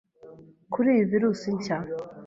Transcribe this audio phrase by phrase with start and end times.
[0.73, 1.77] kuri iyi virus nshya